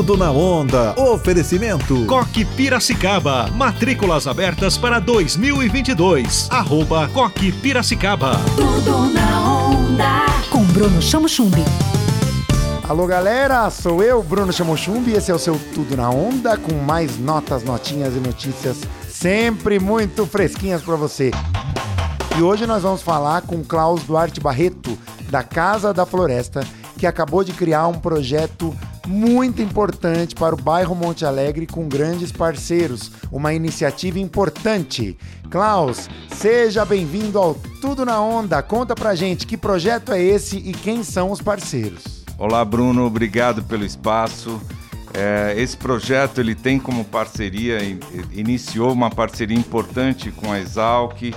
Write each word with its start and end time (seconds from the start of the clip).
Tudo 0.00 0.16
na 0.16 0.30
onda. 0.30 0.98
Oferecimento. 0.98 2.06
Coque 2.06 2.42
Piracicaba. 2.42 3.50
Matrículas 3.50 4.26
abertas 4.26 4.78
para 4.78 4.98
2022. 4.98 6.48
Arroba 6.50 7.06
Coque 7.08 7.52
Piracicaba. 7.52 8.40
Tudo 8.56 9.12
na 9.12 9.66
onda. 9.66 10.24
Com 10.48 10.64
Bruno 10.64 11.02
Chamo 11.02 11.28
Chumbi. 11.28 11.62
Alô 12.88 13.06
galera, 13.06 13.68
sou 13.68 14.02
eu, 14.02 14.22
Bruno 14.22 14.50
Chamochumbi, 14.50 15.12
esse 15.12 15.30
é 15.30 15.34
o 15.34 15.38
seu 15.38 15.60
Tudo 15.74 15.94
na 15.94 16.08
Onda, 16.08 16.56
com 16.56 16.72
mais 16.76 17.18
notas, 17.18 17.62
notinhas 17.62 18.16
e 18.16 18.20
notícias 18.20 18.78
sempre 19.06 19.78
muito 19.78 20.24
fresquinhas 20.24 20.80
para 20.80 20.96
você. 20.96 21.30
E 22.38 22.42
hoje 22.42 22.66
nós 22.66 22.82
vamos 22.82 23.02
falar 23.02 23.42
com 23.42 23.62
Klaus 23.62 24.02
Duarte 24.04 24.40
Barreto, 24.40 24.98
da 25.28 25.42
Casa 25.42 25.92
da 25.92 26.06
Floresta, 26.06 26.66
que 26.96 27.06
acabou 27.06 27.44
de 27.44 27.52
criar 27.52 27.86
um 27.86 27.98
projeto 27.98 28.74
muito 29.10 29.60
importante 29.60 30.36
para 30.36 30.54
o 30.54 30.62
bairro 30.62 30.94
Monte 30.94 31.24
Alegre 31.24 31.66
com 31.66 31.88
grandes 31.88 32.30
parceiros, 32.30 33.10
uma 33.32 33.52
iniciativa 33.52 34.20
importante. 34.20 35.18
Klaus, 35.50 36.08
seja 36.32 36.84
bem-vindo 36.84 37.36
ao 37.36 37.54
Tudo 37.80 38.04
na 38.04 38.22
Onda. 38.22 38.62
Conta 38.62 38.94
pra 38.94 39.16
gente 39.16 39.48
que 39.48 39.56
projeto 39.56 40.12
é 40.12 40.22
esse 40.22 40.58
e 40.58 40.72
quem 40.72 41.02
são 41.02 41.32
os 41.32 41.42
parceiros. 41.42 42.24
Olá, 42.38 42.64
Bruno, 42.64 43.04
obrigado 43.04 43.64
pelo 43.64 43.84
espaço. 43.84 44.62
É, 45.12 45.54
esse 45.60 45.76
projeto 45.76 46.40
ele 46.40 46.54
tem 46.54 46.78
como 46.78 47.04
parceria, 47.04 47.80
iniciou 48.30 48.92
uma 48.92 49.10
parceria 49.10 49.58
importante 49.58 50.30
com 50.30 50.52
a 50.52 50.60
Exalc, 50.60 51.34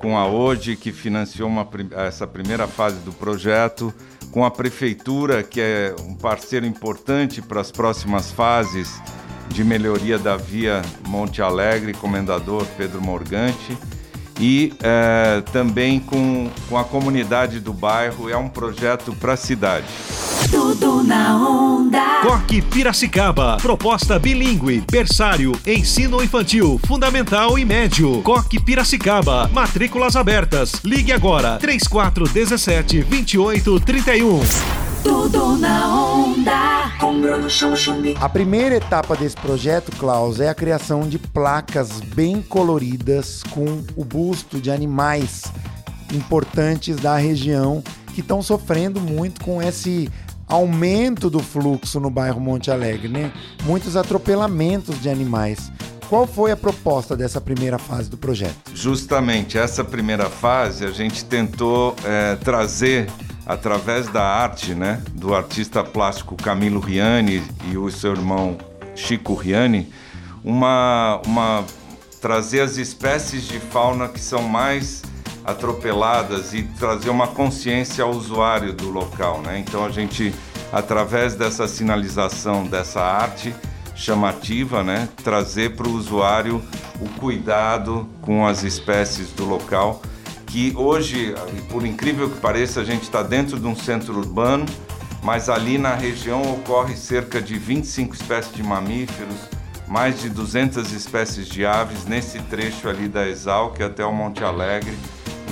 com 0.00 0.18
a 0.18 0.26
ODE, 0.26 0.74
que 0.74 0.90
financiou 0.90 1.48
uma, 1.48 1.66
essa 1.92 2.26
primeira 2.26 2.66
fase 2.66 2.98
do 2.98 3.12
projeto, 3.12 3.94
com 4.34 4.44
a 4.44 4.50
Prefeitura, 4.50 5.44
que 5.44 5.60
é 5.60 5.94
um 6.00 6.12
parceiro 6.12 6.66
importante 6.66 7.40
para 7.40 7.60
as 7.60 7.70
próximas 7.70 8.32
fases 8.32 9.00
de 9.48 9.62
melhoria 9.62 10.18
da 10.18 10.36
via 10.36 10.82
Monte 11.06 11.40
Alegre, 11.40 11.94
Comendador 11.94 12.66
Pedro 12.76 13.00
Morgante 13.00 13.78
e 14.40 14.72
é, 14.82 15.40
também 15.52 16.00
com, 16.00 16.50
com 16.68 16.76
a 16.76 16.82
comunidade 16.82 17.60
do 17.60 17.72
bairro. 17.72 18.28
É 18.28 18.36
um 18.36 18.48
projeto 18.48 19.14
para 19.14 19.34
a 19.34 19.36
cidade. 19.36 19.86
Tudo 20.50 21.02
na 21.02 21.36
onda. 21.36 22.20
Coque 22.22 22.62
Piracicaba. 22.62 23.56
Proposta 23.60 24.18
bilíngue, 24.18 24.82
berçário, 24.90 25.52
ensino 25.66 26.22
infantil, 26.22 26.80
fundamental 26.86 27.58
e 27.58 27.64
médio. 27.64 28.22
Coque 28.22 28.60
Piracicaba. 28.60 29.48
Matrículas 29.52 30.16
abertas. 30.16 30.74
Ligue 30.84 31.12
agora. 31.12 31.58
3417 31.58 33.02
2831. 33.04 34.40
Tudo 35.02 35.58
na 35.58 35.94
onda. 35.94 36.74
A 38.20 38.28
primeira 38.28 38.76
etapa 38.76 39.14
desse 39.14 39.36
projeto, 39.36 39.92
Klaus, 39.96 40.40
é 40.40 40.48
a 40.48 40.54
criação 40.54 41.08
de 41.08 41.18
placas 41.18 42.00
bem 42.00 42.40
coloridas 42.40 43.42
com 43.50 43.82
o 43.96 44.04
busto 44.04 44.60
de 44.60 44.70
animais 44.70 45.44
importantes 46.12 46.96
da 46.96 47.16
região 47.16 47.82
que 48.14 48.20
estão 48.20 48.40
sofrendo 48.40 49.00
muito 49.00 49.44
com 49.44 49.60
esse 49.60 50.08
aumento 50.48 51.28
do 51.30 51.40
fluxo 51.40 51.98
no 52.00 52.10
bairro 52.10 52.40
Monte 52.40 52.70
Alegre, 52.70 53.08
né? 53.08 53.32
Muitos 53.64 53.96
atropelamentos 53.96 55.00
de 55.00 55.08
animais. 55.08 55.72
Qual 56.08 56.26
foi 56.26 56.52
a 56.52 56.56
proposta 56.56 57.16
dessa 57.16 57.40
primeira 57.40 57.78
fase 57.78 58.10
do 58.10 58.16
projeto? 58.16 58.54
Justamente 58.74 59.56
essa 59.56 59.82
primeira 59.82 60.28
fase 60.28 60.84
a 60.84 60.90
gente 60.90 61.24
tentou 61.24 61.96
é, 62.04 62.36
trazer 62.36 63.08
através 63.46 64.08
da 64.08 64.22
arte, 64.22 64.74
né, 64.74 65.02
do 65.12 65.34
artista 65.34 65.82
plástico 65.84 66.36
Camilo 66.36 66.80
Riani 66.80 67.42
e 67.70 67.76
o 67.76 67.90
seu 67.90 68.12
irmão 68.12 68.56
Chico 68.94 69.34
Riani, 69.34 69.92
uma, 70.42 71.20
uma 71.26 71.64
trazer 72.20 72.60
as 72.60 72.76
espécies 72.76 73.42
de 73.42 73.58
fauna 73.58 74.08
que 74.08 74.20
são 74.20 74.42
mais 74.42 75.02
atropeladas 75.44 76.54
e 76.54 76.62
trazer 76.62 77.10
uma 77.10 77.28
consciência 77.28 78.04
ao 78.04 78.10
usuário 78.10 78.72
do 78.72 78.90
local, 78.90 79.40
né? 79.42 79.58
Então 79.58 79.84
a 79.84 79.90
gente 79.90 80.34
através 80.72 81.36
dessa 81.36 81.68
sinalização 81.68 82.66
dessa 82.66 83.00
arte 83.00 83.54
chamativa, 83.94 84.82
né, 84.82 85.08
trazer 85.22 85.76
para 85.76 85.86
o 85.86 85.92
usuário 85.92 86.60
o 87.00 87.08
cuidado 87.20 88.08
com 88.20 88.44
as 88.44 88.64
espécies 88.64 89.30
do 89.30 89.44
local 89.44 90.02
que 90.54 90.72
hoje, 90.76 91.34
por 91.68 91.84
incrível 91.84 92.30
que 92.30 92.38
pareça, 92.38 92.80
a 92.80 92.84
gente 92.84 93.02
está 93.02 93.24
dentro 93.24 93.58
de 93.58 93.66
um 93.66 93.74
centro 93.74 94.16
urbano, 94.16 94.64
mas 95.20 95.48
ali 95.48 95.78
na 95.78 95.96
região 95.96 96.42
ocorre 96.42 96.94
cerca 96.94 97.42
de 97.42 97.58
25 97.58 98.14
espécies 98.14 98.54
de 98.54 98.62
mamíferos, 98.62 99.34
mais 99.88 100.20
de 100.20 100.28
200 100.28 100.92
espécies 100.92 101.48
de 101.48 101.66
aves 101.66 102.04
nesse 102.04 102.38
trecho 102.42 102.88
ali 102.88 103.08
da 103.08 103.28
Exalc 103.28 103.80
até 103.80 104.04
o 104.04 104.12
Monte 104.12 104.44
Alegre. 104.44 104.96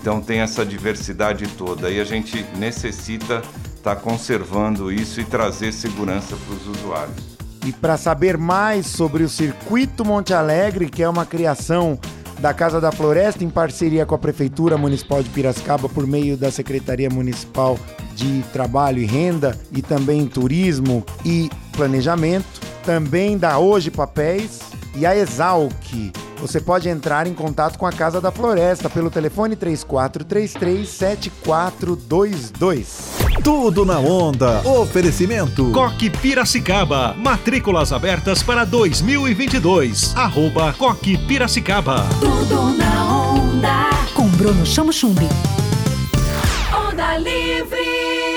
Então 0.00 0.20
tem 0.20 0.40
essa 0.40 0.64
diversidade 0.64 1.46
toda 1.48 1.90
e 1.90 2.00
a 2.00 2.04
gente 2.04 2.44
necessita 2.56 3.42
estar 3.76 3.96
tá 3.96 3.96
conservando 3.96 4.92
isso 4.92 5.20
e 5.20 5.24
trazer 5.24 5.72
segurança 5.72 6.36
para 6.36 6.54
os 6.54 6.78
usuários. 6.78 7.36
E 7.64 7.72
para 7.72 7.96
saber 7.96 8.36
mais 8.36 8.86
sobre 8.86 9.24
o 9.24 9.28
Circuito 9.28 10.04
Monte 10.04 10.32
Alegre, 10.32 10.88
que 10.88 11.02
é 11.02 11.08
uma 11.08 11.26
criação 11.26 11.98
da 12.38 12.52
Casa 12.52 12.80
da 12.80 12.92
Floresta, 12.92 13.42
em 13.42 13.50
parceria 13.50 14.04
com 14.04 14.14
a 14.14 14.18
Prefeitura 14.18 14.76
Municipal 14.76 15.22
de 15.22 15.30
Piracicaba, 15.30 15.88
por 15.88 16.06
meio 16.06 16.36
da 16.36 16.50
Secretaria 16.50 17.08
Municipal 17.10 17.78
de 18.14 18.42
Trabalho 18.52 18.98
e 18.98 19.06
Renda, 19.06 19.58
e 19.72 19.82
também 19.82 20.26
Turismo 20.26 21.04
e 21.24 21.50
Planejamento, 21.72 22.60
também 22.84 23.36
da 23.38 23.58
Hoje 23.58 23.90
Papéis 23.90 24.60
e 24.94 25.06
a 25.06 25.16
Exalc. 25.16 26.12
Você 26.40 26.60
pode 26.60 26.88
entrar 26.88 27.26
em 27.26 27.34
contato 27.34 27.76
com 27.78 27.86
a 27.86 27.92
Casa 27.92 28.20
da 28.20 28.30
Floresta 28.30 28.88
pelo 28.90 29.10
telefone 29.10 29.56
3433 29.56 30.88
7422. 30.88 33.16
Tudo 33.42 33.84
na 33.84 33.98
onda. 33.98 34.60
Oferecimento. 34.66 35.70
Coque 35.72 36.08
Piracicaba. 36.10 37.14
Matrículas 37.14 37.92
abertas 37.92 38.42
para 38.42 38.64
2022. 38.64 40.14
Arroba 40.16 40.72
Coque 40.74 41.16
Piracicaba. 41.26 42.04
Tudo 42.20 42.76
na 42.76 43.04
onda. 43.06 43.90
Com 44.14 44.28
Bruno 44.28 44.64
Chamo 44.66 44.92
Chumbi. 44.92 45.28
Onda 46.72 47.16
livre. 47.18 48.35